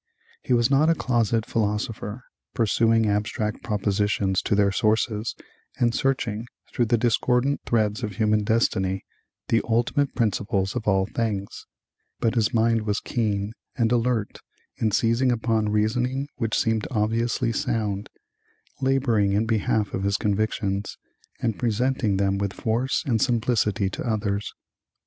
He 0.41 0.53
was 0.53 0.71
not 0.71 0.89
a 0.89 0.95
closet 0.95 1.45
philosopher, 1.45 2.23
pursuing 2.55 3.07
abstract 3.07 3.61
propositions 3.63 4.41
to 4.41 4.55
their 4.55 4.71
sources, 4.71 5.35
and 5.77 5.93
searching, 5.93 6.47
through 6.73 6.85
the 6.87 6.97
discordant 6.97 7.61
threads 7.67 8.01
of 8.01 8.15
human 8.15 8.43
destiny, 8.43 9.05
the 9.49 9.61
ultimate 9.63 10.15
principles 10.15 10.75
of 10.75 10.87
all 10.87 11.05
things; 11.05 11.67
but 12.19 12.33
his 12.33 12.51
mind 12.51 12.81
was 12.87 12.99
keen 12.99 13.53
and 13.75 13.91
alert 13.91 14.39
in 14.77 14.89
seizing 14.89 15.31
upon 15.31 15.69
reasoning 15.69 16.27
which 16.35 16.57
seemed 16.57 16.87
obviously 16.89 17.53
sound, 17.53 18.09
laboring 18.81 19.33
in 19.33 19.45
behalf 19.45 19.93
of 19.93 20.01
his 20.03 20.17
convictions, 20.17 20.97
and 21.41 21.59
presenting 21.59 22.17
them 22.17 22.39
with 22.39 22.53
force 22.53 23.03
and 23.05 23.21
simplicity 23.21 23.87
to 23.91 24.03
others. 24.03 24.51